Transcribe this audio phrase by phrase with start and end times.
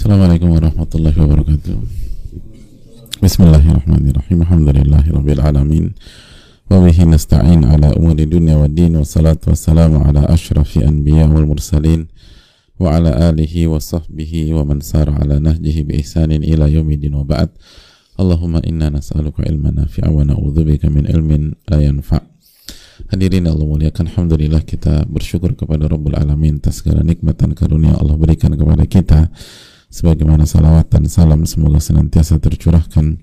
[0.00, 1.76] Assalamualaikum warahmatullahi wabarakatuh.
[3.20, 4.48] Bismillahirrahmanirrahim.
[4.48, 5.92] Alhamdulillahirabbil alamin.
[6.72, 12.08] Wa ala umuri dunya wad din wa salatu wassalamu ala asyrafil anbiya wal mursalin
[12.80, 16.00] wa ala alihi wa sahbihi wa man sara ala nahjihi bi.
[18.16, 22.24] Allahumma inna nas'aluka ilman nafi'a wa na'udzubika min ilmin la yanfa'.
[23.12, 27.04] Hadirin Allah muliakan Alhamdulillah kita bersyukur kepada Rabbul Alamin atas segala
[27.52, 29.28] karunia Allah berikan kepada kita
[29.90, 33.18] sebagaimana salawat dan salam semoga senantiasa tercurahkan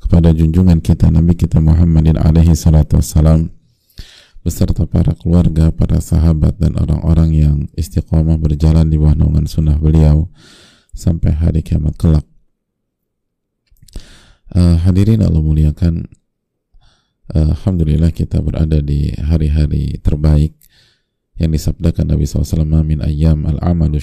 [0.00, 3.52] kepada junjungan kita Nabi kita Muhammadin alaihi salatu wassalam
[4.40, 10.32] beserta para keluarga, para sahabat dan orang-orang yang istiqomah berjalan di bawah naungan sunnah beliau
[10.96, 12.24] sampai hari kiamat kelak.
[14.48, 16.08] Uh, hadirin Allah muliakan,
[17.36, 20.56] uh, Alhamdulillah kita berada di hari-hari terbaik
[21.36, 24.00] yang disabdakan Nabi SAW min ayyam al-amalu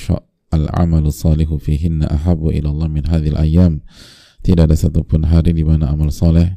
[0.56, 3.84] al-amalu salihu fihinna ahabu ilallah min hadhil ayyam
[4.46, 6.56] tidak ada satupun hari di mana amal soleh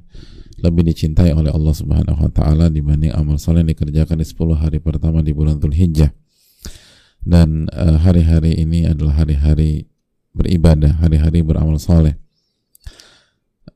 [0.58, 4.78] lebih dicintai oleh Allah Subhanahu wa taala dibanding amal soleh yang dikerjakan di 10 hari
[4.82, 6.10] pertama di bulan Dzulhijjah.
[7.22, 9.86] Dan eh, hari-hari uh, ini adalah hari-hari
[10.34, 12.18] beribadah, hari-hari beramal soleh.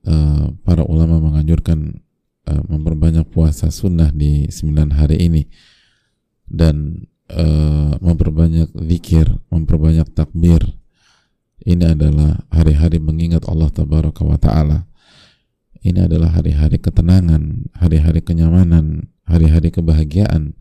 [0.03, 2.03] Uh, para ulama menganjurkan
[2.51, 5.47] uh, memperbanyak puasa sunnah di 9 hari ini
[6.51, 10.61] dan uh, memperbanyak zikir, memperbanyak takbir.
[11.63, 14.79] Ini adalah hari-hari mengingat Allah Tabaraka wa Ta'ala.
[15.83, 20.55] Ini adalah hari-hari ketenangan, hari-hari kenyamanan, hari-hari kebahagiaan.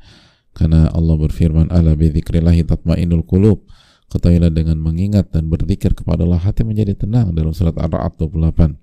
[0.53, 3.65] Karena Allah berfirman, Ala bidzikrillahi tatmainul qulub.
[4.11, 8.75] Ketahuilah dengan mengingat dan berzikir kepada Allah hati menjadi tenang dalam surat Ar-Ra'd 28.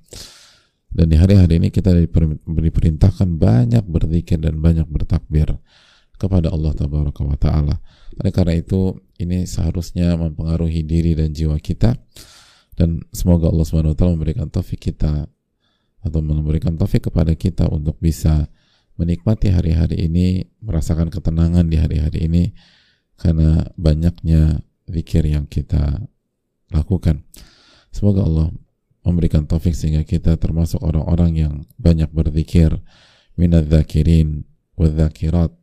[0.89, 1.93] Dan di hari-hari ini kita
[2.49, 5.61] diperintahkan banyak berzikir dan banyak bertakbir
[6.19, 7.79] kepada Allah Tabaraka wa taala.
[8.19, 11.95] Oleh karena itu ini seharusnya mempengaruhi diri dan jiwa kita
[12.75, 15.31] dan semoga Allah Subhanahu taala memberikan taufik kita
[16.03, 18.51] atau memberikan taufik kepada kita untuk bisa
[18.99, 22.45] menikmati hari-hari ini, merasakan ketenangan di hari-hari ini
[23.19, 26.03] karena banyaknya zikir yang kita
[26.75, 27.23] lakukan.
[27.95, 28.49] Semoga Allah
[29.07, 32.75] memberikan taufik sehingga kita termasuk orang-orang yang banyak berzikir
[33.39, 34.45] minadz zakirin
[34.79, 35.55] wa dzakirat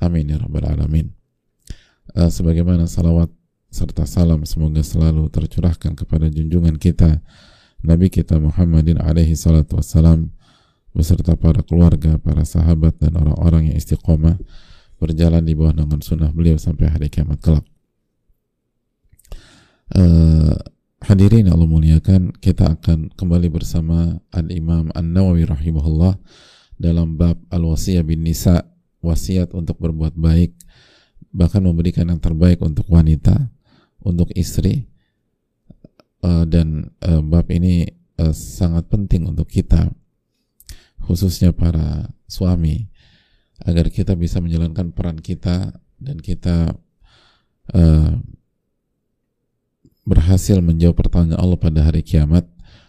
[0.00, 1.12] Amin ya rabbal alamin.
[2.16, 3.28] Uh, sebagaimana salawat
[3.72, 7.24] serta salam semoga selalu tercurahkan kepada junjungan kita
[7.82, 10.30] Nabi kita Muhammadin alaihi salatu wassalam
[10.94, 14.38] beserta para keluarga, para sahabat dan orang-orang yang istiqomah
[15.02, 17.66] berjalan di bawah naungan sunnah beliau sampai hari kiamat kelak.
[19.92, 20.54] Uh,
[21.02, 26.16] hadirin Allah muliakan, kita akan kembali bersama Al-Imam An-Nawawi rahimahullah
[26.78, 28.71] dalam bab Al-Wasiyah bin Nisa
[29.02, 30.54] wasiat untuk berbuat baik
[31.34, 33.50] bahkan memberikan yang terbaik untuk wanita
[34.02, 34.86] untuk istri
[36.22, 37.86] uh, dan uh, bab ini
[38.18, 39.90] uh, sangat penting untuk kita
[41.02, 42.86] khususnya para suami
[43.62, 46.74] agar kita bisa menjalankan peran kita dan kita
[50.02, 52.42] berhasil menjawab pertanyaan Allah pada hari kiamat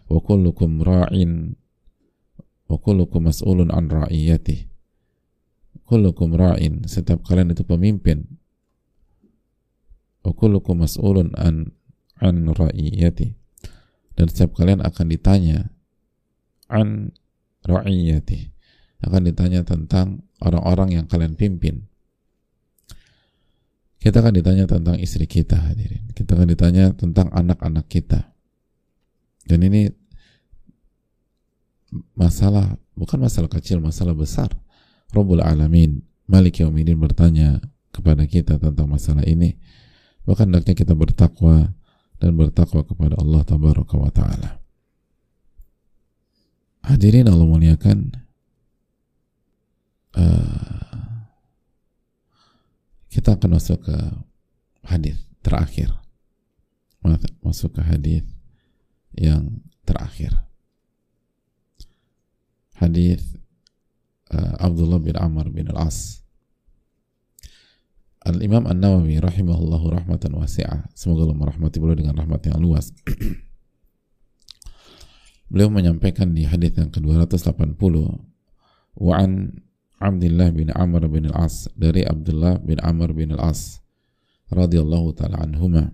[0.10, 1.54] wa kullukum ra'in
[2.66, 4.73] wa kullukum mas'ulun an ra'iyatih
[5.86, 8.26] kullukum ra'in setiap kalian itu pemimpin.
[10.22, 11.74] Wa kullukum mas'ulun an
[12.22, 13.36] an ra'iyati.
[14.14, 15.74] Dan setiap kalian akan ditanya
[16.70, 17.12] an
[17.66, 18.54] ra'iyati.
[19.04, 21.92] Akan ditanya tentang orang-orang yang kalian pimpin.
[24.00, 26.12] Kita akan ditanya tentang istri kita hadirin.
[26.12, 28.32] Kita akan ditanya tentang anak-anak kita.
[29.44, 29.92] Dan ini
[32.16, 34.50] masalah bukan masalah kecil masalah besar
[35.14, 36.02] Rabbul Alamin.
[36.26, 37.62] Malik Yawmidin bertanya
[37.94, 39.54] kepada kita tentang masalah ini.
[40.26, 41.72] Bahkan hendaknya kita bertakwa
[42.18, 44.64] dan bertakwa kepada Allah Tabaraka wa Ta'ala.
[46.84, 48.12] Hadirin Allah muliakan
[50.18, 51.24] uh,
[53.08, 53.98] kita akan masuk ke
[54.84, 55.92] hadis terakhir.
[57.44, 58.24] Masuk ke hadis
[59.14, 60.34] yang terakhir.
[62.80, 63.43] Hadis
[64.34, 66.26] uh, Abdullah bin Amr bin Al-As.
[68.26, 70.90] Al-Imam An-Nawawi rahimahullahu rahmatan wasi'ah.
[70.98, 72.90] Semoga Allah merahmati beliau dengan rahmat yang luas.
[75.54, 77.78] Beliau menyampaikan di hadis yang ke-280
[78.98, 79.54] wa'an
[80.02, 83.80] Abdullah bin Amr bin Al-As dari Abdullah bin Amr bin Al-As
[84.52, 85.94] radhiyallahu taala anhuma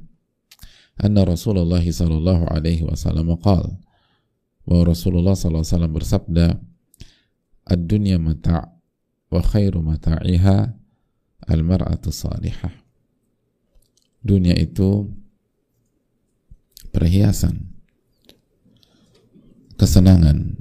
[0.99, 3.79] anna Rasulullah sallallahu alaihi wasallam qala
[4.67, 6.45] bahwa Rasulullah sallallahu alaihi wasallam bersabda
[7.69, 8.65] ad-dunya mata'
[9.29, 10.73] wa khairu mata'iha
[11.45, 12.73] al-mar'atu salihah.
[14.19, 15.07] Dunia itu
[16.91, 17.69] perhiasan,
[19.79, 20.59] kesenangan,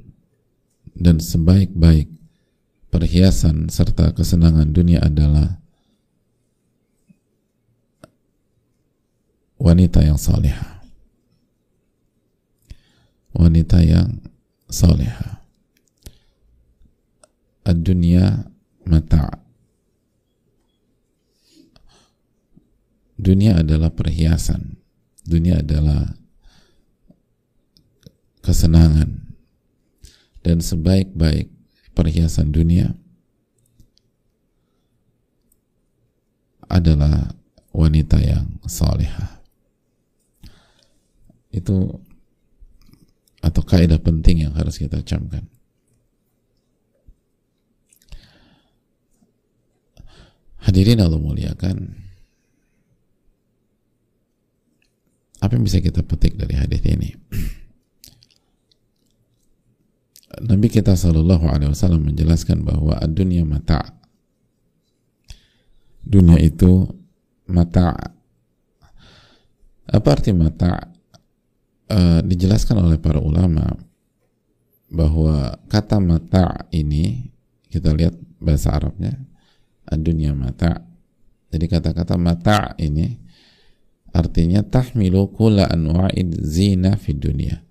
[0.94, 2.12] dan sebaik-baik
[2.92, 5.58] perhiasan serta kesenangan dunia adalah
[9.58, 10.80] wanita yang salihah.
[13.34, 14.22] Wanita yang
[14.70, 15.38] salihah.
[17.68, 18.48] Ad-dunya
[18.88, 19.44] mata'
[23.20, 24.80] dunia adalah perhiasan.
[25.28, 26.16] Dunia adalah
[28.40, 29.36] kesenangan.
[30.40, 31.52] Dan sebaik-baik
[31.92, 32.96] perhiasan dunia
[36.72, 37.36] adalah
[37.76, 39.44] wanita yang salihah.
[41.52, 42.00] Itu
[43.44, 45.57] atau kaidah penting yang harus kita camkan
[50.68, 52.08] hadirin Allah muliakan
[55.38, 57.14] Apa yang bisa kita petik dari hadis ini?
[60.50, 63.94] Nabi kita Shallallahu Alaihi Wasallam menjelaskan bahwa dunia mata,
[66.02, 66.90] dunia itu
[67.46, 67.94] mata.
[69.88, 70.90] Apa arti mata?
[71.88, 73.64] E, dijelaskan oleh para ulama
[74.90, 77.32] bahwa kata mata ini
[77.72, 79.16] kita lihat bahasa Arabnya
[79.96, 80.84] dunia mata.
[81.48, 83.16] Jadi kata-kata mata ini
[84.12, 87.64] artinya tahmilu kula anwa'id zina fi dunia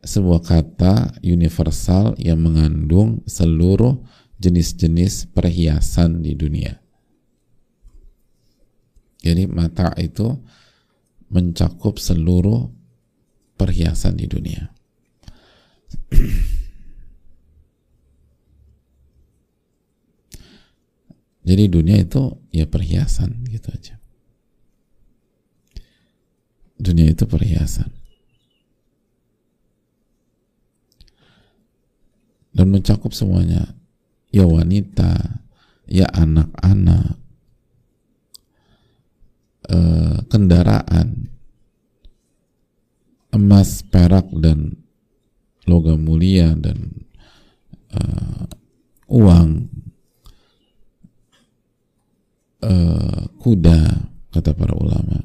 [0.00, 4.00] sebuah kata universal yang mengandung seluruh
[4.40, 6.80] jenis-jenis perhiasan di dunia.
[9.20, 10.40] Jadi mata itu
[11.28, 12.72] mencakup seluruh
[13.60, 14.72] perhiasan di dunia
[21.40, 23.96] jadi dunia itu ya perhiasan gitu aja.
[26.80, 27.92] Dunia itu perhiasan.
[32.50, 33.72] Dan mencakup semuanya.
[34.30, 35.42] Ya wanita
[35.90, 37.18] ya anak-anak
[39.66, 41.30] eh, kendaraan
[43.30, 44.80] emas perak dan
[45.70, 47.06] logam mulia dan
[47.94, 48.46] uh,
[49.06, 49.70] uang
[52.64, 55.24] uh, kuda kata para ulama.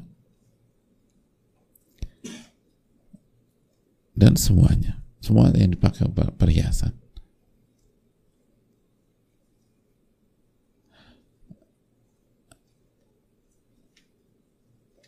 [4.16, 4.96] Dan semuanya.
[5.20, 6.94] Semua yang dipakai perhiasan.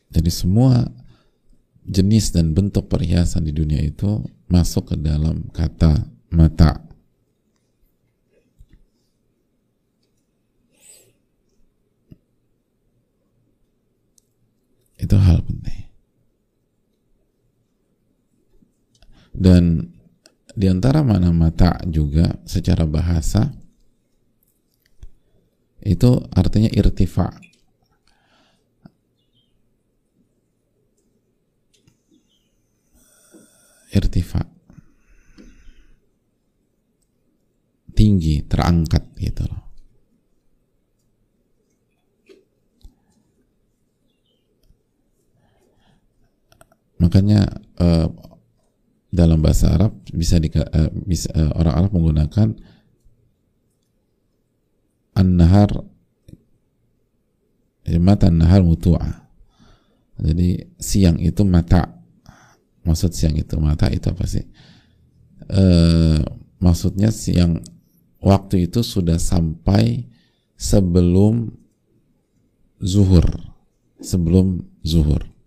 [0.08, 0.88] Jadi semua
[1.88, 6.87] jenis dan bentuk perhiasan di dunia itu masuk ke dalam kata mata
[14.98, 15.86] itu hal penting.
[19.30, 19.94] Dan
[20.58, 23.54] di antara mana mata juga secara bahasa
[25.86, 27.30] itu artinya irtifa.
[33.94, 34.42] Irtifa.
[37.94, 39.67] Tinggi terangkat gitu loh
[46.98, 47.46] makanya
[47.78, 48.10] uh,
[49.08, 52.48] dalam bahasa Arab bisa, di, uh, bisa uh, orang Arab menggunakan
[55.16, 55.70] an-nahar
[57.96, 59.24] mata an-nahar mutu'a.
[60.20, 61.88] Jadi siang itu mata.
[62.84, 64.44] Maksud siang itu mata itu apa sih?
[65.48, 66.20] Uh,
[66.60, 67.64] maksudnya siang
[68.20, 70.04] waktu itu sudah sampai
[70.52, 71.48] sebelum
[72.84, 73.24] zuhur.
[73.98, 75.37] Sebelum zuhur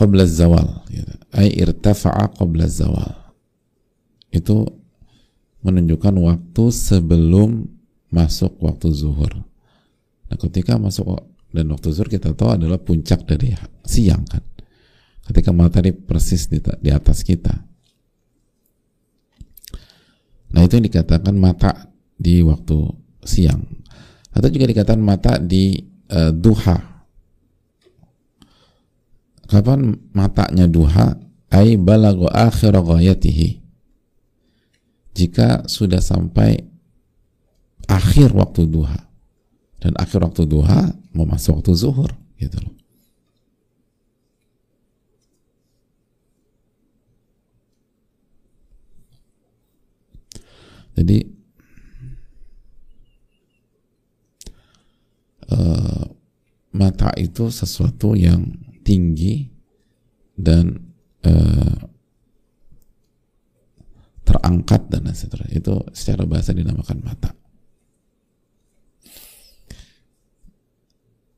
[0.00, 0.88] qabla zawal.
[0.88, 1.12] Gitu.
[1.36, 3.12] ay irtafa'a qabla zawal.
[4.32, 4.64] Itu
[5.60, 7.68] menunjukkan waktu sebelum
[8.08, 9.44] masuk waktu zuhur.
[10.32, 11.20] Nah ketika masuk
[11.52, 13.52] dan waktu zuhur kita tahu adalah puncak dari
[13.84, 14.40] siang kan?
[15.28, 17.54] Ketika matahari persis di, di atas kita.
[20.50, 22.78] Nah itu yang dikatakan mata di waktu
[23.22, 23.62] siang.
[24.34, 25.78] Atau juga dikatakan mata di
[26.10, 26.89] uh, duha
[29.50, 31.18] kapan matanya duha.
[31.50, 33.58] Ai balago akhir ghayatihi.
[35.18, 36.62] Jika sudah sampai
[37.90, 39.10] akhir waktu duha.
[39.82, 42.74] Dan akhir waktu duha mau masuk waktu zuhur gitu loh.
[51.00, 51.18] Jadi
[55.48, 56.04] uh,
[56.76, 59.48] mata itu sesuatu yang tinggi
[60.36, 60.72] dan
[61.24, 61.78] uh,
[64.24, 65.58] terangkat dan seterusnya.
[65.58, 67.34] Itu secara bahasa dinamakan mata.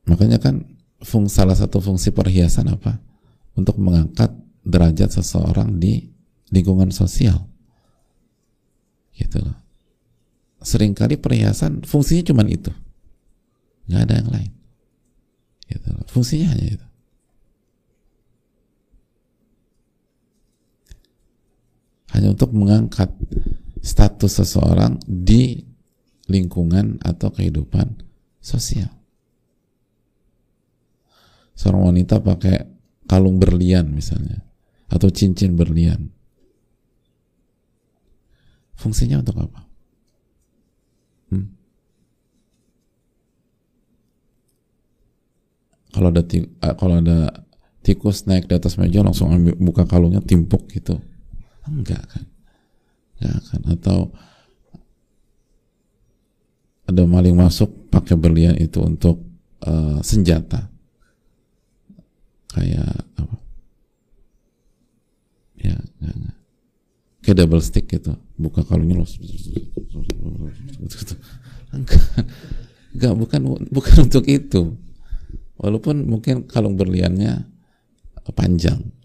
[0.03, 0.61] Makanya kan
[1.01, 2.99] fungsi, salah satu fungsi perhiasan apa?
[3.57, 4.29] Untuk mengangkat
[4.61, 6.11] derajat seseorang di
[6.53, 7.49] lingkungan sosial.
[9.13, 9.57] Gitu loh.
[10.63, 12.71] Seringkali perhiasan fungsinya cuma itu.
[13.89, 14.51] Nggak ada yang lain.
[15.67, 16.05] Gitu loh.
[16.11, 16.87] fungsinya hanya itu
[22.13, 23.09] hanya untuk mengangkat
[23.81, 25.65] status seseorang di
[26.29, 27.99] lingkungan atau kehidupan
[28.37, 28.89] sosial.
[31.57, 32.69] Seorang wanita pakai
[33.09, 34.45] kalung berlian misalnya
[34.87, 36.13] atau cincin berlian.
[38.77, 39.61] Fungsinya untuk apa?
[41.33, 41.47] Hmm?
[45.93, 46.23] Kalau ada
[46.77, 47.19] kalau ada
[47.85, 50.97] tikus naik di atas meja langsung ambil, buka kalungnya timpuk gitu
[51.67, 52.25] enggak kan?
[53.19, 53.61] Enggak kan?
[53.71, 53.97] Atau
[56.83, 59.23] ada maling masuk pakai berlian itu untuk
[59.63, 60.67] uh, senjata.
[62.51, 63.37] Kayak apa?
[65.57, 66.37] Ya enggak, enggak.
[67.23, 68.13] kayak double stick gitu.
[68.35, 69.09] Buka kalungnya loh
[71.73, 72.01] enggak
[72.93, 73.41] enggak bukan
[73.71, 74.75] bukan untuk itu.
[75.57, 77.47] Walaupun mungkin kalung berliannya
[78.35, 79.02] panjang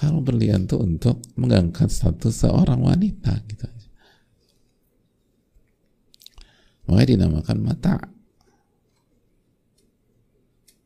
[0.00, 3.68] kalau berlian itu untuk mengangkat status seorang wanita gitu
[6.90, 8.02] Makanya dinamakan mata.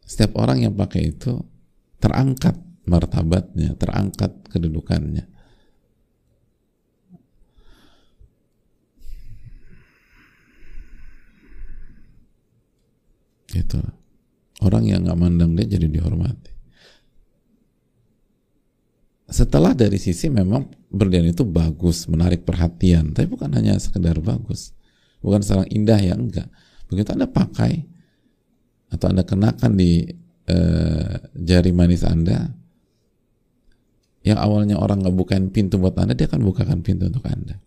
[0.04, 1.40] Setiap orang yang pakai itu
[1.96, 5.24] terangkat martabatnya, terangkat kedudukannya.
[13.56, 13.80] Itu
[14.60, 16.53] orang yang nggak mandang dia jadi dihormati
[19.34, 24.70] setelah dari sisi memang berlian itu bagus, menarik perhatian, tapi bukan hanya sekedar bagus,
[25.18, 26.46] bukan seorang indah ya enggak.
[26.86, 27.82] Begitu anda pakai
[28.94, 30.06] atau anda kenakan di
[30.46, 32.46] uh, jari manis anda,
[34.22, 37.58] yang awalnya orang nggak bukain pintu buat anda, dia akan bukakan pintu untuk anda.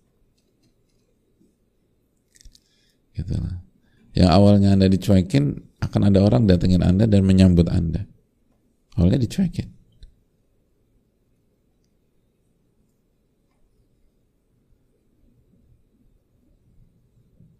[3.11, 3.59] Gitu lah.
[4.15, 5.51] Yang awalnya anda dicuekin,
[5.83, 8.07] akan ada orang datengin anda dan menyambut anda.
[8.95, 9.76] Awalnya dicuekin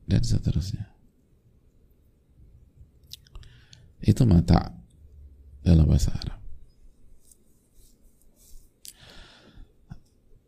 [0.07, 0.87] dan seterusnya.
[3.99, 4.71] Itu mata
[5.61, 6.39] dalam bahasa Arab.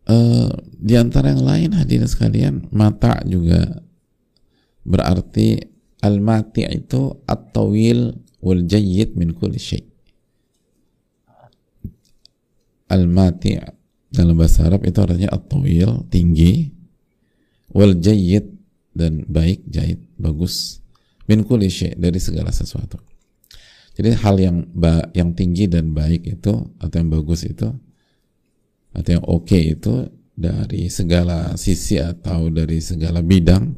[0.09, 3.83] Uh, di antara yang lain hadirin sekalian, mata juga
[4.81, 5.61] berarti
[6.01, 9.85] al-mati itu at-tawil wal jayyid min kulli syai.
[12.89, 13.61] Al-mati
[14.09, 16.73] dalam bahasa Arab itu artinya at-tawil, tinggi,
[17.69, 18.58] wal jayyid
[18.99, 20.83] dan baik, jahit, bagus
[21.29, 22.99] min kulli dari segala sesuatu.
[23.95, 27.67] Jadi hal yang ba yang tinggi dan baik itu atau yang bagus itu
[28.95, 33.75] atau yang oke okay itu dari segala sisi atau dari segala bidang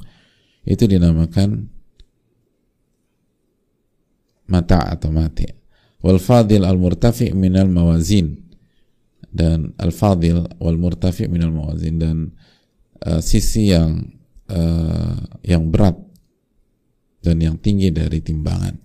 [0.61, 1.65] itu dinamakan
[4.45, 5.49] mata atau mati.
[6.05, 8.37] Wal fadil al murtafi minal mawazin
[9.33, 12.17] dan al fadil wal murtafi minal mawazin dan
[13.09, 14.20] uh, sisi yang
[14.51, 15.15] uh,
[15.47, 15.95] yang berat
[17.23, 18.75] dan yang tinggi dari timbangan.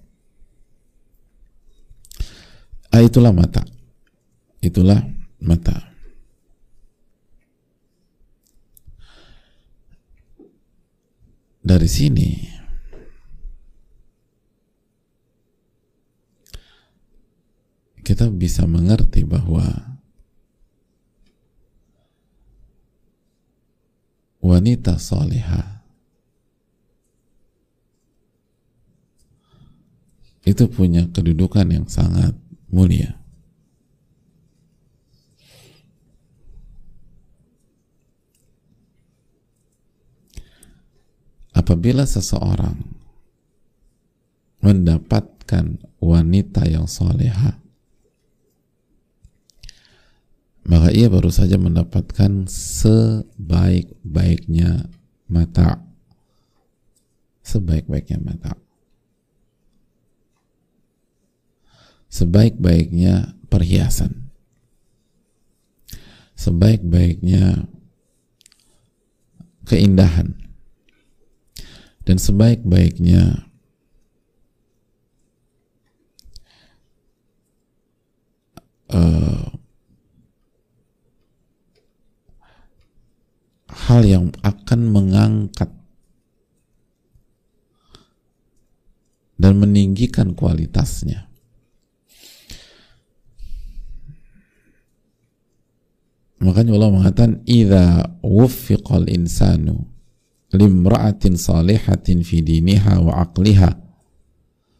[2.94, 3.66] Ah, itulah mata.
[4.62, 5.02] Itulah
[5.42, 5.92] mata.
[11.66, 12.30] Dari sini
[18.06, 19.95] kita bisa mengerti bahwa
[24.40, 25.76] wanita salihah
[30.46, 32.38] itu punya kedudukan yang sangat
[32.70, 33.18] mulia.
[41.50, 42.78] Apabila seseorang
[44.62, 47.58] mendapatkan wanita yang salihah
[50.66, 54.90] maka ia baru saja mendapatkan sebaik-baiknya
[55.30, 55.78] mata.
[57.46, 58.58] Sebaik-baiknya mata.
[62.10, 64.26] Sebaik-baiknya perhiasan.
[66.34, 67.70] Sebaik-baiknya
[69.70, 70.34] keindahan.
[72.06, 73.46] Dan sebaik-baiknya
[78.90, 79.45] uh,
[83.86, 85.70] hal yang akan mengangkat
[89.38, 91.30] dan meninggikan kualitasnya.
[96.36, 99.88] Makanya Allah mengatakan idza wuffiqal insanu
[100.52, 103.72] limra'atin salihatin fi diniha wa aqliha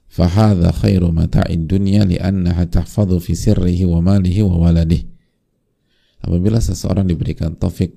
[0.06, 5.08] fahadha khairu mata'id dunya li'annaha tahfadhu fi sirrihi wa malihi wa waladihi
[6.22, 7.96] apabila seseorang diberikan taufik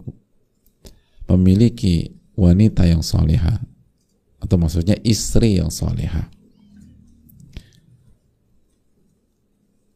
[1.29, 3.61] memiliki wanita yang soleha
[4.39, 6.31] atau maksudnya istri yang soleha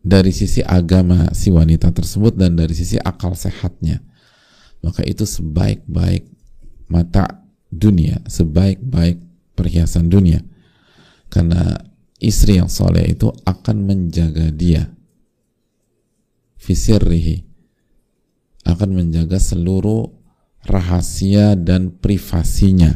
[0.04, 4.04] dari sisi agama si wanita tersebut dan dari sisi akal sehatnya
[4.84, 6.28] maka itu sebaik-baik
[6.92, 10.42] mata dunia sebaik-baik perhiasan dunia.
[11.30, 11.74] Karena
[12.22, 14.90] istri yang soleh itu akan menjaga dia.
[16.58, 17.44] Fisirrihi
[18.63, 20.08] akan menjaga seluruh
[20.67, 22.96] rahasia dan privasinya.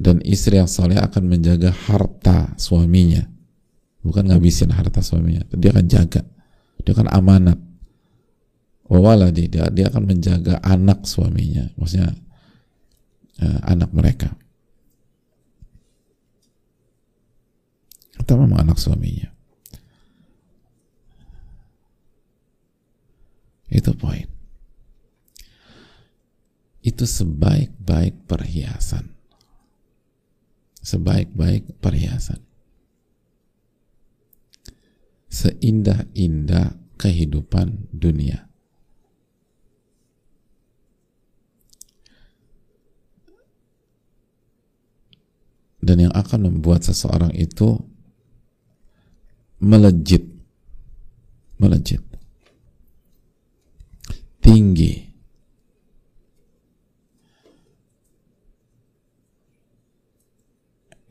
[0.00, 3.20] Dan istri yang soleh akan menjaga harta suaminya.
[4.00, 5.44] Bukan ngabisin harta suaminya.
[5.52, 6.24] Dia akan jaga.
[6.80, 7.58] Dia akan amanat.
[8.90, 11.68] Wawaladi dia, dia akan menjaga anak suaminya.
[11.76, 12.16] Maksudnya
[13.44, 14.32] uh, anak mereka.
[18.30, 19.26] Memang anak suaminya.
[23.68, 24.39] Itu poin
[26.80, 29.12] itu sebaik-baik perhiasan.
[30.80, 32.40] Sebaik-baik perhiasan.
[35.28, 38.48] Seindah-indah kehidupan dunia.
[45.80, 47.80] Dan yang akan membuat seseorang itu
[49.60, 50.28] melejit,
[51.56, 52.04] melejit,
[54.44, 55.09] tinggi,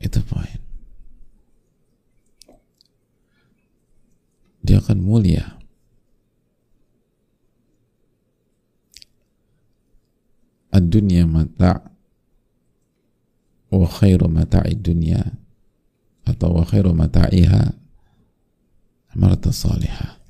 [0.00, 0.60] itu poin.
[4.70, 5.58] dia akan mulia.
[10.70, 11.82] Ad-dunya mata'
[13.74, 15.18] wa khairu mata'i dunya
[16.22, 17.74] atau wa khairu mata'iha
[19.18, 20.22] amarata salihah.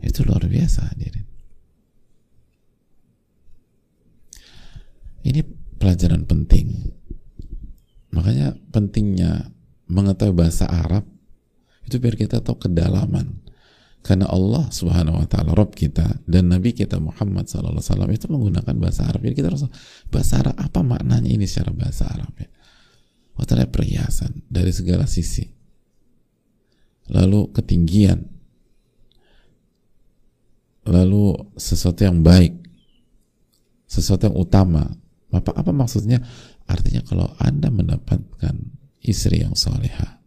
[0.00, 1.28] Itu luar biasa hadirin.
[5.28, 5.44] Ini
[5.76, 6.96] pelajaran penting.
[8.12, 9.52] Makanya pentingnya
[9.88, 11.04] mengetahui bahasa Arab
[11.88, 13.44] itu biar kita tahu kedalaman.
[13.98, 18.26] Karena Allah subhanahu wa ta'ala Rob kita dan Nabi kita Muhammad sallallahu alaihi wasallam itu
[18.30, 19.20] menggunakan bahasa Arab.
[19.26, 19.66] Jadi kita harus
[20.08, 22.48] bahasa Arab apa maknanya ini secara bahasa Arab ya?
[23.38, 25.46] Oh perhiasan dari segala sisi.
[27.08, 28.26] Lalu ketinggian.
[30.88, 32.58] Lalu sesuatu yang baik.
[33.86, 34.84] Sesuatu yang utama.
[35.30, 36.24] Apa apa maksudnya
[36.68, 38.54] artinya kalau anda mendapatkan
[39.00, 40.20] istri yang solehah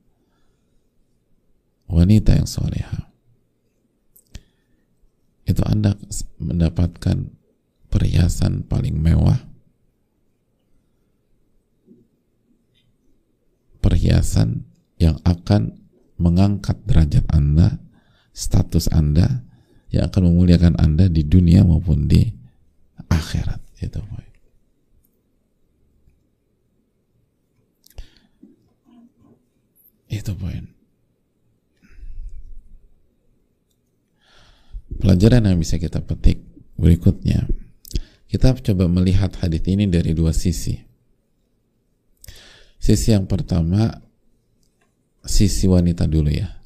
[1.88, 3.08] wanita yang soleha
[5.46, 5.94] itu anda
[6.40, 7.30] mendapatkan
[7.92, 9.38] perhiasan paling mewah
[13.84, 14.64] perhiasan
[15.02, 15.76] yang akan
[16.22, 17.82] mengangkat derajat anda
[18.32, 19.44] status anda
[19.92, 22.24] yang akan memuliakan anda di dunia maupun di
[23.12, 23.60] akhirat.
[23.84, 24.00] Itu
[30.12, 30.68] itu poin.
[35.00, 36.44] Pelajaran yang bisa kita petik
[36.76, 37.48] berikutnya.
[38.28, 40.76] Kita coba melihat hadis ini dari dua sisi.
[42.82, 44.04] Sisi yang pertama
[45.24, 46.60] sisi wanita dulu ya.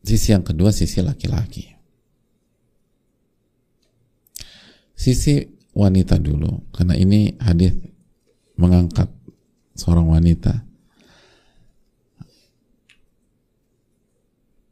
[0.00, 1.68] Sisi yang kedua sisi laki-laki.
[4.96, 5.44] Sisi
[5.76, 7.76] wanita dulu karena ini hadis
[8.58, 9.17] mengangkat
[9.78, 10.68] seorang wanita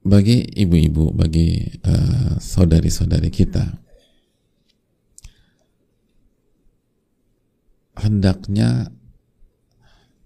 [0.06, 3.66] bagi ibu-ibu, bagi uh, saudari-saudari kita,
[7.98, 8.86] hendaknya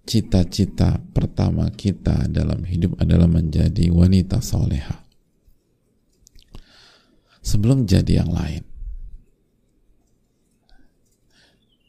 [0.05, 5.01] cita-cita pertama kita dalam hidup adalah menjadi wanita soleha.
[7.41, 8.61] Sebelum jadi yang lain.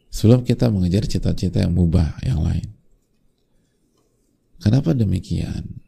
[0.08, 2.81] Sebelum kita mengejar cita-cita yang mubah yang lain.
[4.62, 5.82] Kenapa demikian?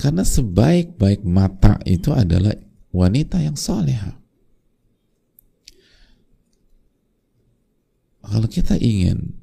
[0.00, 2.56] Karena sebaik-baik mata itu adalah
[2.90, 4.18] wanita yang soleha.
[8.20, 9.38] Kalau kita ingin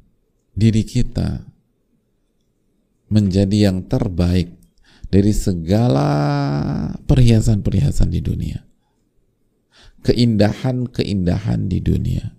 [0.58, 1.48] diri kita
[3.08, 4.52] menjadi yang terbaik
[5.08, 6.10] dari segala
[7.08, 8.60] perhiasan-perhiasan di dunia.
[10.04, 12.36] Keindahan-keindahan di dunia.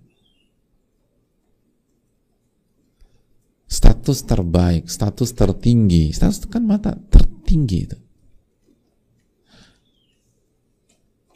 [4.09, 7.97] Status terbaik, status tertinggi, status kan mata tertinggi itu.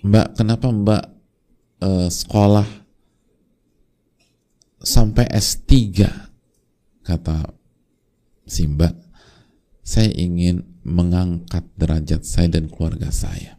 [0.02, 1.04] Mbak, kenapa Mbak
[1.86, 2.66] uh, sekolah
[4.82, 5.70] sampai S3?
[7.06, 7.46] Kata
[8.50, 8.96] si Mbak,
[9.86, 13.54] saya ingin mengangkat derajat saya dan keluarga saya.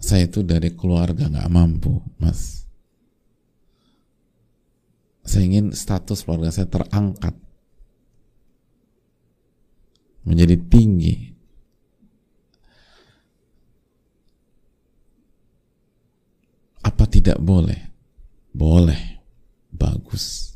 [0.00, 2.61] Saya itu dari keluarga nggak mampu, mas.
[5.22, 7.34] Saya ingin status keluarga saya terangkat
[10.26, 11.30] menjadi tinggi.
[16.82, 17.94] Apa tidak boleh?
[18.52, 19.22] Boleh,
[19.70, 20.52] bagus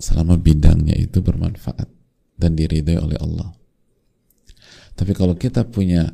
[0.00, 1.86] selama bidangnya itu bermanfaat
[2.40, 3.52] dan diridhoi oleh Allah.
[4.96, 6.08] Tapi kalau kita punya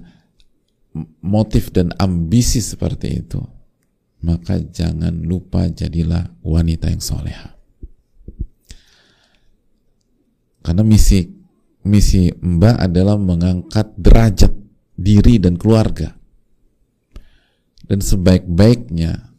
[1.22, 3.40] motif dan ambisi seperti itu,
[4.24, 7.56] maka jangan lupa jadilah wanita yang soleha.
[10.64, 11.22] Karena misi
[11.86, 14.50] misi Mbak adalah mengangkat derajat
[14.98, 16.10] diri dan keluarga.
[17.86, 19.30] Dan sebaik-baiknya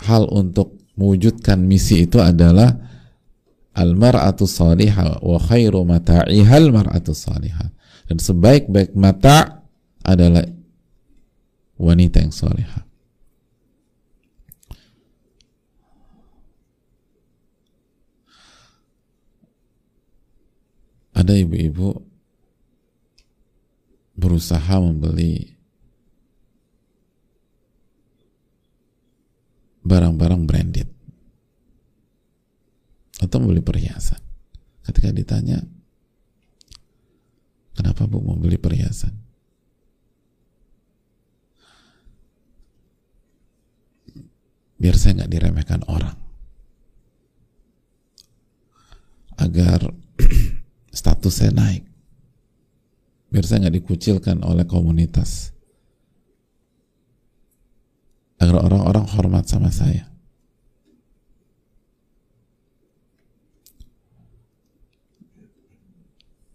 [0.00, 2.72] hal untuk mewujudkan misi itu adalah
[3.76, 7.68] al-mar'atu salihah wa khairu mata'iha al-mar'atu salihah.
[8.08, 9.68] Dan sebaik-baik mata
[10.00, 10.48] adalah
[11.76, 12.89] wanita yang salihah.
[21.20, 22.00] Ada ibu-ibu
[24.16, 25.52] berusaha membeli
[29.84, 30.88] barang-barang branded
[33.20, 34.16] atau membeli perhiasan.
[34.80, 35.60] Ketika ditanya,
[37.76, 39.12] kenapa bu mau beli perhiasan?
[44.80, 46.16] Biar saya nggak diremehkan orang.
[49.36, 49.84] Agar
[50.90, 51.86] status saya naik.
[53.30, 55.54] Biar saya nggak dikucilkan oleh komunitas.
[58.42, 60.10] Agar orang-orang hormat sama saya.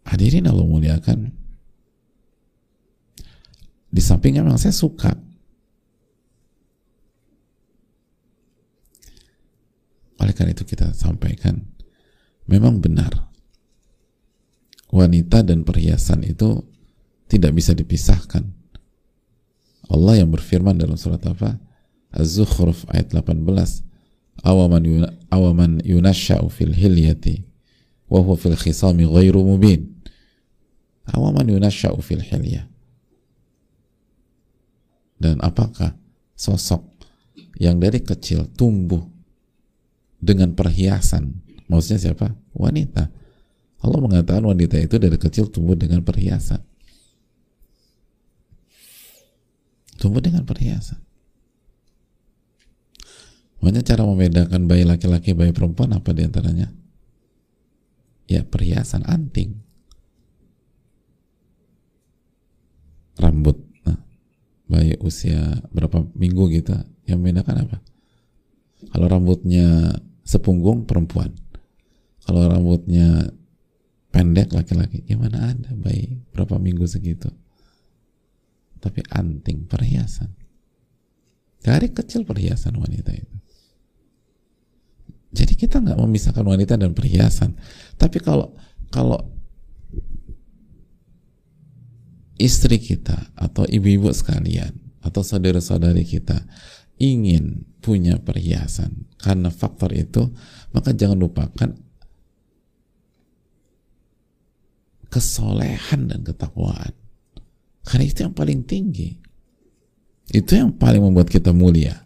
[0.06, 1.32] Hadirin Allah muliakan.
[3.88, 5.16] Di sampingnya memang saya suka.
[10.20, 11.64] Oleh karena itu kita sampaikan,
[12.48, 13.35] memang benar
[14.96, 16.64] wanita dan perhiasan itu
[17.28, 18.48] tidak bisa dipisahkan.
[19.92, 21.60] Allah yang berfirman dalam surat apa?
[22.16, 23.36] Az-Zukhruf ayat 18.
[24.44, 24.84] Awaman
[25.32, 27.44] awaman yunasha'u fil hilyati
[28.10, 29.96] wa huwa fil khisami ghairu mubin
[31.10, 32.70] awaman yunasya'u fil hilya
[35.18, 35.98] dan apakah
[36.38, 36.86] sosok
[37.58, 39.02] yang dari kecil tumbuh
[40.20, 42.36] dengan perhiasan maksudnya siapa?
[42.54, 43.10] wanita
[43.86, 46.58] Allah mengatakan wanita itu dari kecil tumbuh dengan perhiasan.
[50.02, 50.98] Tumbuh dengan perhiasan.
[53.62, 56.74] Makanya cara membedakan bayi laki-laki bayi perempuan apa di antaranya?
[58.26, 59.62] Ya perhiasan anting.
[63.22, 63.62] Rambut.
[63.86, 64.02] Nah,
[64.66, 66.74] bayi usia berapa minggu gitu.
[67.06, 67.78] Yang membedakan apa?
[68.90, 69.94] Kalau rambutnya
[70.26, 71.34] sepunggung perempuan.
[72.26, 73.30] Kalau rambutnya
[74.16, 75.04] pendek laki-laki.
[75.04, 77.28] Gimana ada bayi berapa minggu segitu.
[78.80, 80.32] Tapi anting perhiasan.
[81.60, 83.36] Dari kecil perhiasan wanita itu.
[85.36, 87.60] Jadi kita nggak memisahkan wanita dan perhiasan.
[88.00, 88.56] Tapi kalau
[88.88, 89.20] kalau
[92.40, 94.72] istri kita atau ibu-ibu sekalian
[95.04, 96.40] atau saudara-saudari kita
[96.96, 100.32] ingin punya perhiasan karena faktor itu
[100.72, 101.76] maka jangan lupakan
[105.16, 106.92] kesolehan dan ketakwaan
[107.88, 109.16] karena itu yang paling tinggi
[110.36, 112.06] itu yang paling membuat kita mulia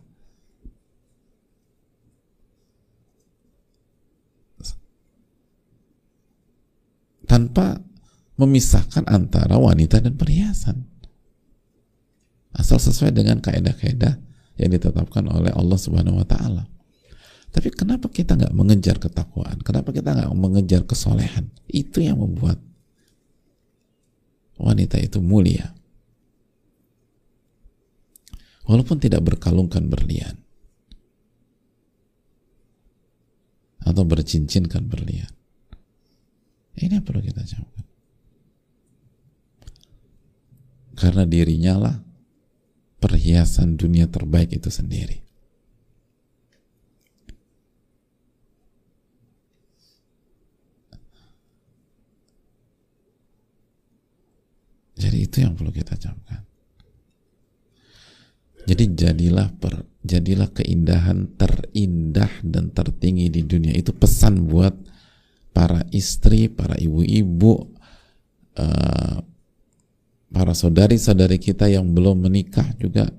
[7.30, 7.78] tanpa
[8.42, 10.90] memisahkan antara wanita dan perhiasan.
[12.50, 14.18] Asal sesuai dengan kaidah-kaidah
[14.58, 16.66] yang ditetapkan oleh Allah Subhanahu wa taala.
[17.54, 19.62] Tapi kenapa kita nggak mengejar ketakwaan?
[19.62, 21.54] Kenapa kita nggak mengejar kesolehan?
[21.70, 22.58] Itu yang membuat
[24.60, 25.72] wanita itu mulia.
[28.70, 30.38] Walaupun tidak berkalungkan berlian.
[33.90, 35.34] atau bercincinkan berlian.
[36.80, 37.86] Ini yang perlu kita jawabkan.
[40.96, 41.96] Karena dirinya lah
[43.02, 45.26] perhiasan dunia terbaik itu sendiri.
[55.00, 56.42] Jadi itu yang perlu kita camkan.
[58.66, 63.74] Jadi jadilah per, jadilah keindahan terindah dan tertinggi di dunia.
[63.74, 64.74] Itu pesan buat
[65.54, 67.54] para istri, para ibu-ibu,
[68.58, 69.18] uh,
[70.30, 73.10] para saudari-saudari kita yang belum menikah juga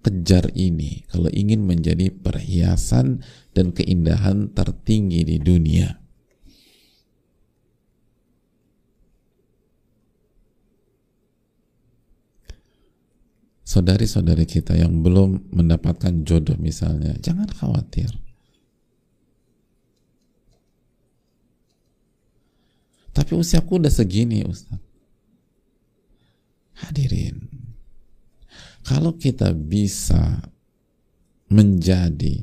[0.00, 3.20] kejar ini kalau ingin menjadi perhiasan
[3.52, 5.99] dan keindahan tertinggi di dunia.
[13.70, 18.10] Saudari-saudari kita yang belum mendapatkan jodoh misalnya, jangan khawatir.
[23.14, 24.74] Tapi usiaku udah segini, Ustaz.
[26.82, 27.46] Hadirin,
[28.82, 30.42] kalau kita bisa
[31.46, 32.42] menjadi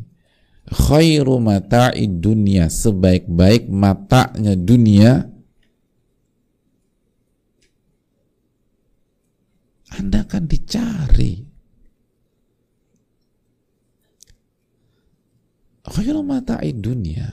[0.68, 5.28] khairu mata'i dunia sebaik-baik matanya dunia
[9.96, 11.34] Anda akan dicari.
[15.88, 17.32] Khairu mata'i dunia.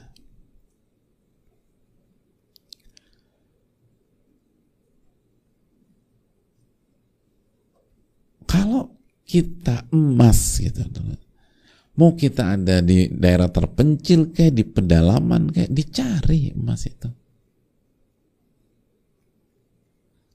[8.47, 8.95] Kalau
[9.27, 10.87] kita emas gitu
[11.95, 17.07] mau kita ada di daerah terpencil kayak di pedalaman kayak dicari emas itu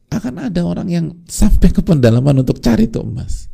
[0.09, 3.49] akan ada orang yang sampai ke pendalaman untuk cari itu emas.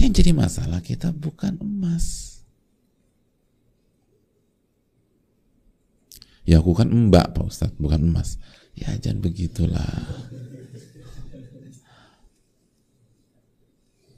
[0.00, 2.32] Yang jadi masalah kita bukan emas.
[6.42, 8.34] Ya aku kan mbak Pak Ustadz, bukan emas.
[8.74, 9.94] Ya jangan begitulah.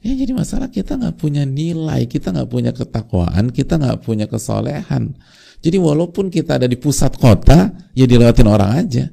[0.05, 5.17] Yang jadi masalah kita nggak punya nilai, kita nggak punya ketakwaan, kita nggak punya kesolehan.
[5.65, 9.09] Jadi walaupun kita ada di pusat kota, ya dilewatin orang aja.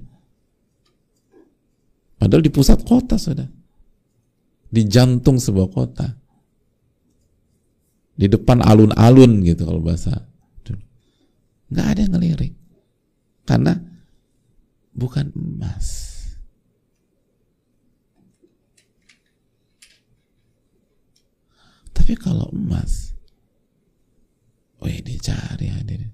[2.20, 3.48] Padahal di pusat kota sudah.
[4.68, 6.12] Di jantung sebuah kota.
[8.20, 10.28] Di depan alun-alun gitu kalau bahasa.
[11.72, 12.54] Nggak ada yang ngelirik.
[13.48, 13.72] Karena
[14.92, 15.88] bukan emas.
[21.96, 23.16] Tapi kalau emas,
[24.84, 26.12] wih dicari hadirin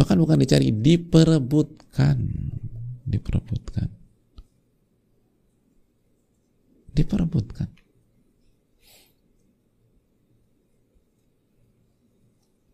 [0.00, 2.16] bahkan bukan dicari diperebutkan.
[3.04, 3.88] Diperebutkan.
[6.96, 7.68] Diperebutkan.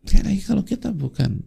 [0.06, 1.42] Sekali lagi kalau kita bukan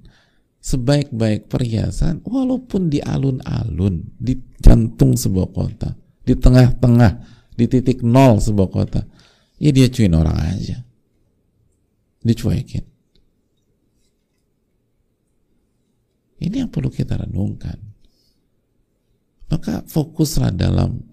[0.60, 5.96] sebaik-baik perhiasan walaupun di alun-alun di jantung sebuah kota
[6.28, 7.24] di tengah-tengah
[7.56, 9.08] di titik nol sebuah kota
[9.56, 10.84] ya dia cuin orang aja.
[12.20, 12.99] Dicuekin
[16.40, 17.76] Ini yang perlu kita renungkan.
[19.52, 21.04] Maka fokuslah dalam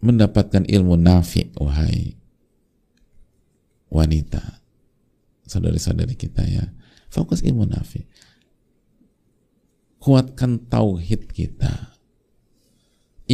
[0.00, 2.14] mendapatkan ilmu nafi, wahai
[3.92, 4.62] wanita,
[5.44, 6.64] saudari-saudari kita ya.
[7.12, 8.04] Fokus ilmu nafi.
[9.98, 11.98] Kuatkan tauhid kita,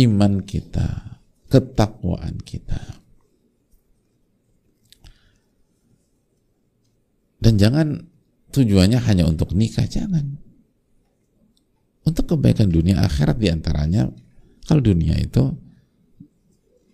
[0.01, 1.21] iman kita,
[1.53, 2.81] ketakwaan kita.
[7.45, 8.09] Dan jangan
[8.57, 10.41] tujuannya hanya untuk nikah, jangan
[12.05, 14.09] untuk kebaikan dunia akhirat di antaranya
[14.64, 15.53] kalau dunia itu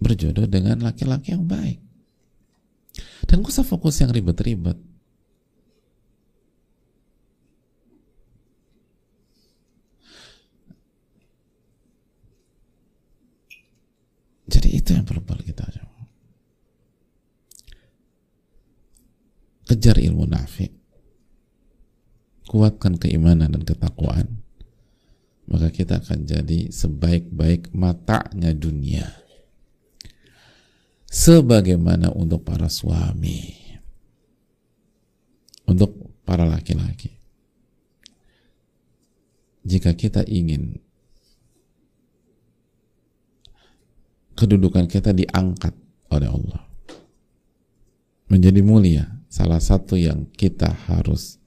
[0.00, 1.78] berjodoh dengan laki-laki yang baik.
[3.28, 4.74] Dan gak usah fokus yang ribet-ribet.
[14.50, 15.90] Jadi itu yang perlu kita jawab
[19.70, 20.66] kejar ilmu nafi.
[22.50, 24.42] Kuatkan keimanan dan ketakwaan
[25.50, 29.04] maka kita akan jadi sebaik-baik matanya dunia.
[31.10, 33.50] Sebagaimana untuk para suami,
[35.66, 37.18] untuk para laki-laki.
[39.66, 40.78] Jika kita ingin
[44.38, 45.74] kedudukan kita diangkat
[46.14, 46.62] oleh Allah
[48.30, 51.42] menjadi mulia, salah satu yang kita harus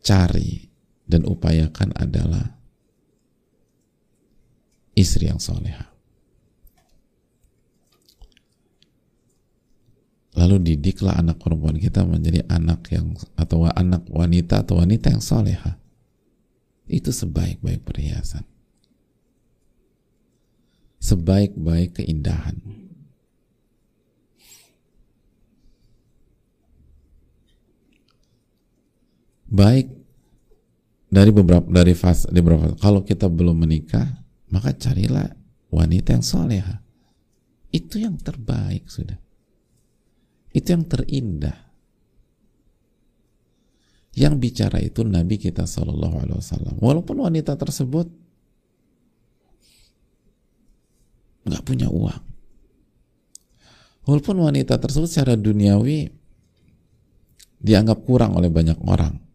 [0.00, 0.72] cari
[1.04, 2.57] dan upayakan adalah
[4.98, 5.88] istri yang soleha.
[10.38, 15.74] lalu didiklah anak perempuan kita menjadi anak yang atau anak wanita atau wanita yang soleha
[16.86, 18.46] itu sebaik-baik perhiasan.
[21.02, 22.56] Sebaik-baik keindahan.
[29.48, 29.90] Baik
[31.08, 35.28] dari beberapa dari fase di beberapa kalau kita belum menikah maka carilah
[35.68, 36.80] wanita yang soleha.
[37.68, 39.20] Itu yang terbaik sudah.
[40.52, 41.68] Itu yang terindah.
[44.16, 46.74] Yang bicara itu Nabi kita Shallallahu Alaihi Wasallam.
[46.80, 48.08] Walaupun wanita tersebut
[51.44, 52.24] nggak punya uang.
[54.08, 56.08] Walaupun wanita tersebut secara duniawi
[57.60, 59.27] dianggap kurang oleh banyak orang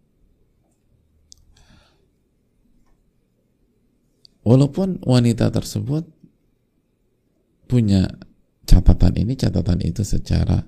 [4.43, 6.07] walaupun wanita tersebut
[7.67, 8.07] punya
[8.67, 10.61] catatan ini catatan itu secara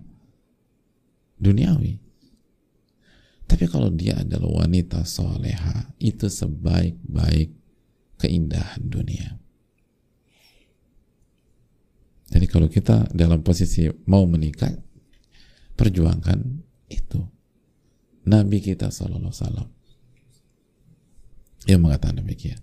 [1.40, 2.00] duniawi.
[3.46, 7.54] Tapi kalau dia adalah wanita soleha itu sebaik-baik
[8.18, 9.38] keindahan dunia.
[12.26, 14.74] Jadi kalau kita dalam posisi mau menikah
[15.78, 16.42] perjuangkan
[16.90, 17.22] itu.
[18.26, 19.70] Nabi kita Sallallahu Alaihi
[21.70, 22.58] yang mengatakan demikian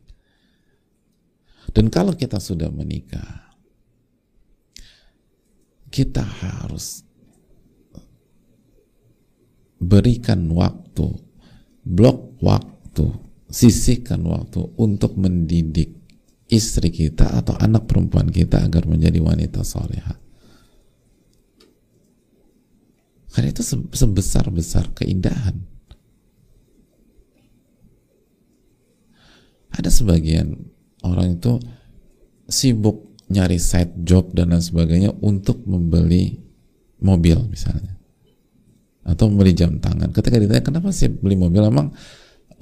[1.72, 3.56] dan kalau kita sudah menikah,
[5.88, 7.04] kita harus
[9.80, 11.16] berikan waktu,
[11.84, 13.08] blok waktu,
[13.48, 15.96] sisihkan waktu untuk mendidik
[16.52, 20.20] istri kita atau anak perempuan kita agar menjadi wanita soleha.
[23.32, 23.64] Karena itu
[23.96, 25.56] sebesar-besar keindahan.
[29.72, 30.71] Ada sebagian
[31.02, 31.58] orang itu
[32.48, 36.36] sibuk nyari side job dan lain sebagainya untuk membeli
[37.00, 37.96] mobil misalnya.
[39.02, 40.14] Atau membeli jam tangan.
[40.14, 41.64] Ketika ditanya kenapa sih beli mobil?
[41.66, 41.90] Emang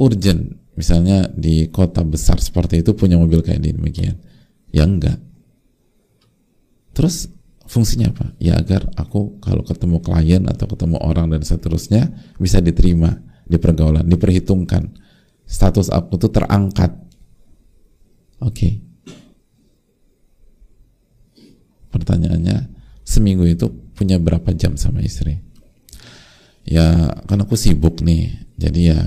[0.00, 0.56] urgent?
[0.78, 4.16] Misalnya di kota besar seperti itu punya mobil kayak di demikian.
[4.72, 5.20] Ya enggak.
[6.96, 7.28] Terus
[7.68, 8.32] fungsinya apa?
[8.40, 12.08] Ya agar aku kalau ketemu klien atau ketemu orang dan seterusnya
[12.40, 14.88] bisa diterima di pergaulan diperhitungkan.
[15.44, 17.09] Status aku tuh terangkat
[18.40, 18.56] Oke.
[18.56, 18.72] Okay.
[21.92, 22.72] Pertanyaannya,
[23.04, 25.36] seminggu itu punya berapa jam sama istri?
[26.64, 28.32] Ya, kan aku sibuk nih.
[28.56, 29.00] Jadi ya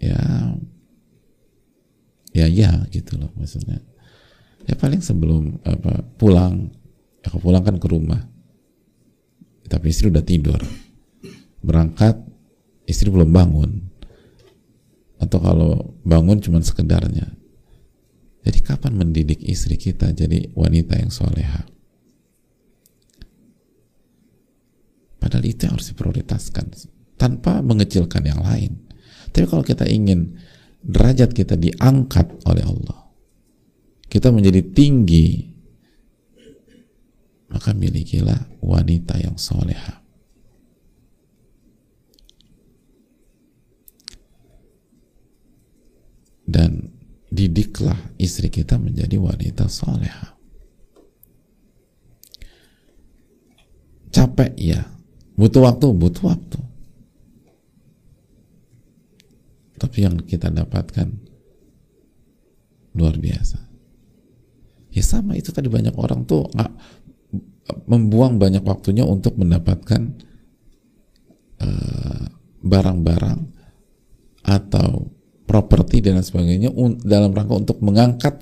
[0.00, 0.20] ya
[2.32, 3.80] ya ya gitu loh maksudnya.
[4.68, 6.68] Ya paling sebelum apa pulang,
[7.24, 8.20] aku pulang kan ke rumah.
[9.70, 10.60] Tapi istri udah tidur.
[11.64, 12.18] Berangkat
[12.84, 13.88] istri belum bangun.
[15.20, 17.39] Atau kalau bangun cuma sekedarnya
[18.40, 21.68] jadi kapan mendidik istri kita jadi wanita yang soleha?
[25.20, 26.66] Padahal itu yang harus diprioritaskan
[27.20, 28.80] tanpa mengecilkan yang lain.
[29.30, 30.40] Tapi kalau kita ingin
[30.80, 33.12] derajat kita diangkat oleh Allah,
[34.08, 35.52] kita menjadi tinggi,
[37.52, 40.00] maka milikilah wanita yang soleha.
[46.50, 46.99] Dan
[47.30, 50.34] didiklah istri kita menjadi wanita soleha.
[54.10, 54.82] Capek ya,
[55.38, 56.58] butuh waktu, butuh waktu.
[59.78, 61.08] Tapi yang kita dapatkan
[62.98, 63.70] luar biasa.
[64.90, 66.74] Ya sama itu tadi banyak orang tuh nggak
[67.86, 70.18] membuang banyak waktunya untuk mendapatkan
[71.62, 72.24] eh,
[72.60, 73.58] barang-barang uh,
[74.42, 75.06] atau
[75.50, 76.70] properti dan sebagainya
[77.02, 78.38] dalam rangka untuk mengangkat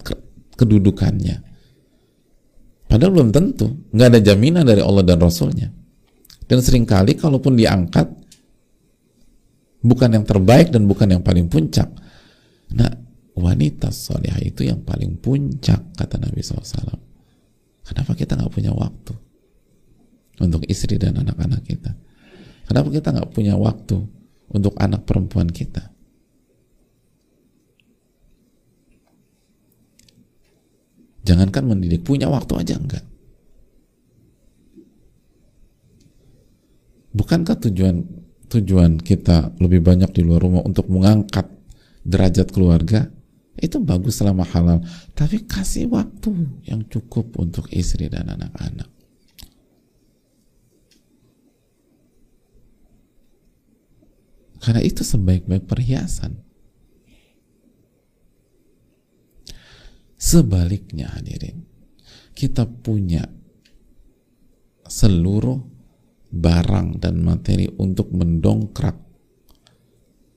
[0.60, 1.40] kedudukannya.
[2.84, 5.72] Padahal belum tentu, nggak ada jaminan dari Allah dan Rasulnya.
[6.44, 8.12] Dan sering kali kalaupun diangkat,
[9.80, 11.88] bukan yang terbaik dan bukan yang paling puncak.
[12.76, 12.92] Nah,
[13.32, 16.96] wanita solehah itu yang paling puncak, kata Nabi SAW.
[17.88, 19.16] Kenapa kita nggak punya waktu
[20.44, 21.96] untuk istri dan anak-anak kita?
[22.68, 23.96] Kenapa kita nggak punya waktu
[24.52, 25.97] untuk anak perempuan kita?
[31.29, 33.05] Jangankan mendidik, punya waktu aja enggak.
[37.12, 38.01] Bukankah tujuan
[38.49, 41.45] tujuan kita lebih banyak di luar rumah untuk mengangkat
[42.01, 43.12] derajat keluarga?
[43.61, 44.81] Itu bagus selama halal,
[45.12, 46.33] tapi kasih waktu
[46.64, 48.89] yang cukup untuk istri dan anak-anak.
[54.64, 56.47] Karena itu sebaik-baik perhiasan.
[60.18, 61.62] Sebaliknya hadirin,
[62.34, 63.22] kita punya
[64.82, 65.62] seluruh
[66.34, 68.98] barang dan materi untuk mendongkrak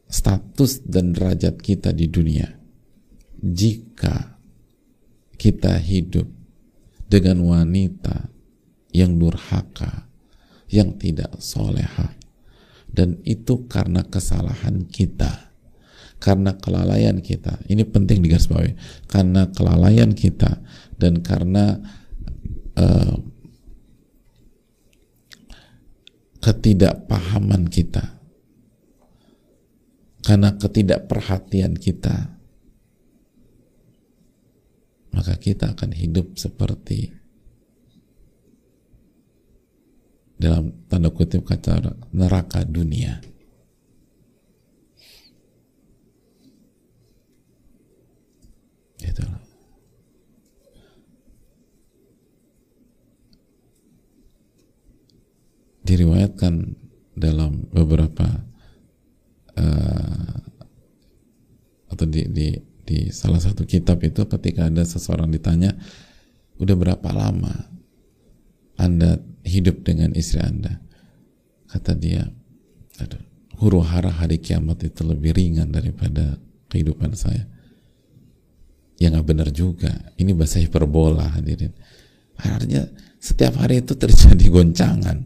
[0.05, 2.45] status dan derajat kita di dunia.
[3.41, 4.37] Jika
[5.33, 6.29] kita hidup
[7.09, 8.29] dengan wanita
[8.93, 10.05] yang durhaka
[10.71, 12.15] yang tidak soleha
[12.87, 15.50] dan itu karena kesalahan kita
[16.21, 17.57] karena kelalaian kita.
[17.65, 18.77] Ini penting digarisbawahi.
[19.09, 20.61] Karena kelalaian kita
[21.01, 21.81] dan karena
[22.77, 23.17] uh,
[26.45, 28.21] ketidakpahaman kita.
[30.21, 32.41] Karena ketidakperhatian kita
[35.11, 37.11] maka kita akan hidup seperti
[40.39, 43.21] dalam tanda kutip kata neraka dunia
[49.01, 49.51] Itulah.
[55.91, 56.77] diriwayatkan
[57.17, 58.23] dalam beberapa
[59.59, 60.39] uh,
[61.91, 62.47] atau di, di
[62.87, 65.75] di salah satu kitab itu ketika ada seseorang ditanya
[66.63, 67.67] udah berapa lama
[68.79, 70.79] anda hidup dengan istri anda
[71.67, 72.23] kata dia
[73.03, 73.19] aduh
[73.59, 76.39] huru hara hari kiamat itu lebih ringan daripada
[76.71, 77.50] kehidupan saya
[79.01, 79.89] ya nggak benar juga.
[80.21, 81.73] Ini bahasa hiperbola hadirin.
[82.37, 82.85] Artinya
[83.17, 85.25] setiap hari itu terjadi goncangan.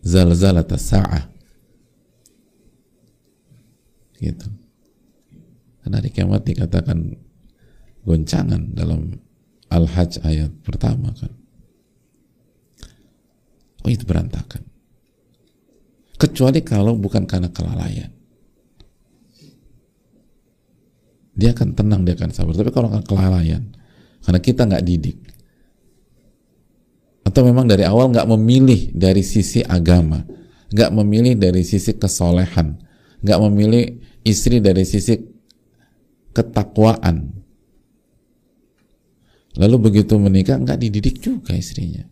[0.00, 1.28] Zalzalat sa'ah.
[4.16, 4.48] Gitu.
[5.84, 6.98] Karena di kiamat dikatakan
[8.08, 9.20] goncangan dalam
[9.68, 11.32] Al-Hajj ayat pertama kan.
[13.84, 14.64] Oh itu berantakan.
[16.16, 18.21] Kecuali kalau bukan karena kelalaian
[21.32, 22.52] dia akan tenang dia akan sabar.
[22.52, 23.62] Tapi kalau akan kelalaian
[24.22, 25.18] karena kita nggak didik
[27.22, 30.22] atau memang dari awal nggak memilih dari sisi agama
[30.70, 32.78] nggak memilih dari sisi kesolehan
[33.22, 35.18] nggak memilih istri dari sisi
[36.34, 37.34] ketakwaan
[39.58, 42.08] lalu begitu menikah nggak dididik juga istrinya.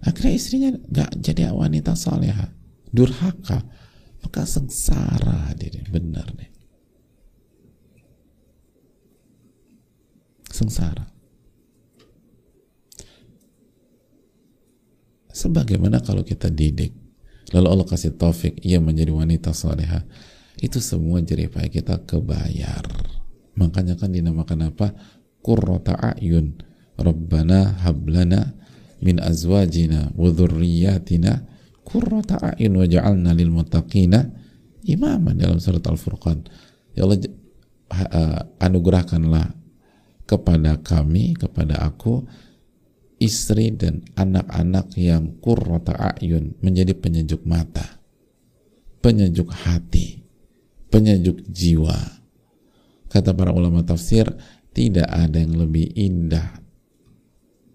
[0.00, 2.48] Akhirnya istrinya nggak jadi wanita soleha
[2.88, 3.60] durhaka
[4.24, 6.55] maka sengsara dia benar nih
[10.56, 11.16] sengsara
[15.36, 16.96] Sebagaimana kalau kita didik,
[17.52, 20.00] lalu Allah kasih taufik, ia menjadi wanita soleha,
[20.64, 22.88] itu semua jeripaya kita kebayar.
[23.52, 24.96] Makanya kan dinamakan apa?
[25.44, 26.56] Qurrata a'yun.
[26.96, 28.56] Rabbana hablana
[29.04, 31.44] min azwajina wa dhurriyyatina
[31.84, 34.32] a'yun waj'alna lil muttaqina
[34.88, 36.48] imama dalam surat Al-Furqan.
[36.96, 37.20] Ya Allah
[38.64, 39.52] anugerahkanlah
[40.26, 42.26] kepada kami, kepada aku
[43.16, 48.02] istri dan anak-anak yang kurrota ayun menjadi penyejuk mata,
[49.00, 50.20] penyejuk hati,
[50.92, 51.96] penyejuk jiwa.
[53.08, 54.28] Kata para ulama tafsir,
[54.76, 56.60] tidak ada yang lebih indah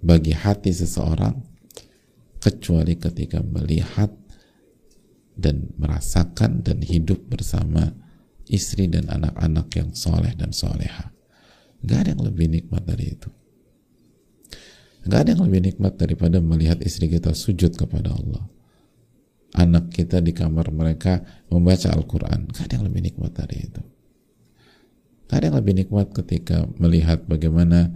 [0.05, 1.33] bagi hati seseorang
[2.37, 4.13] kecuali ketika melihat
[5.33, 7.89] dan merasakan dan hidup bersama
[8.45, 11.09] istri dan anak-anak yang soleh dan soleha.
[11.81, 13.29] Gak ada yang lebih nikmat dari itu.
[15.01, 18.45] Gak ada yang lebih nikmat daripada melihat istri kita sujud kepada Allah.
[19.57, 22.53] Anak kita di kamar mereka membaca Al-Quran.
[22.53, 23.81] Gak ada yang lebih nikmat dari itu.
[25.25, 27.89] Gak ada yang lebih nikmat ketika melihat bagaimana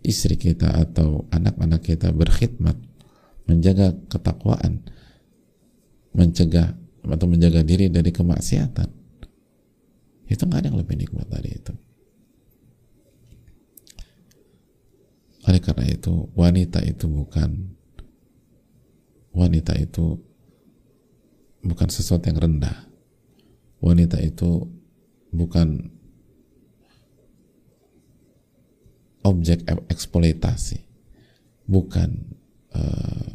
[0.00, 2.78] istri kita atau anak-anak kita berkhidmat,
[3.44, 4.86] menjaga ketakwaan,
[6.16, 6.72] mencegah
[7.04, 8.88] atau menjaga diri dari kemaksiatan.
[10.26, 11.74] Itu gak ada yang lebih nikmat dari itu.
[15.46, 17.70] Oleh karena itu, wanita itu bukan
[19.30, 20.18] wanita itu
[21.62, 22.88] bukan sesuatu yang rendah.
[23.78, 24.64] Wanita itu
[25.30, 25.92] bukan
[29.26, 30.82] objek eksploitasi,
[31.66, 32.10] bukan
[32.72, 33.30] uh,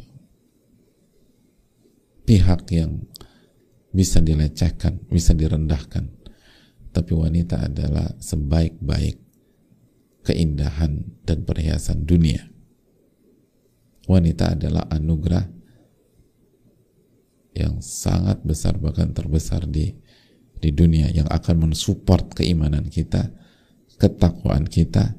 [2.24, 3.06] pihak yang
[3.92, 6.08] bisa dilecehkan, bisa direndahkan.
[6.92, 9.31] Tapi wanita adalah sebaik-baik
[10.22, 12.50] keindahan dan perhiasan dunia.
[14.06, 15.46] Wanita adalah anugerah
[17.52, 19.92] yang sangat besar bahkan terbesar di
[20.62, 23.34] di dunia yang akan mensupport keimanan kita,
[23.98, 25.18] ketakwaan kita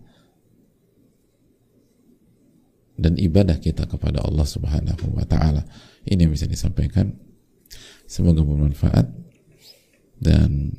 [2.95, 5.67] dan ibadah kita kepada Allah Subhanahu wa taala.
[6.07, 7.11] Ini yang bisa disampaikan.
[8.07, 9.09] Semoga bermanfaat
[10.23, 10.71] dan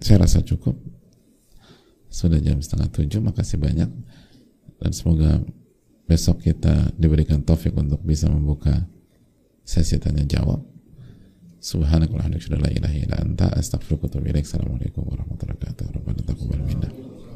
[0.00, 0.95] saya rasa cukup
[2.16, 3.92] sudah jam setengah tujuh makasih banyak
[4.80, 5.44] dan semoga
[6.08, 8.88] besok kita diberikan taufik untuk bisa membuka
[9.60, 10.64] sesi tanya jawab.
[11.60, 13.50] Bihamdika la ilaha illa anta.
[13.52, 17.35] Assalamualaikum warahmatullahi wabarakatuh.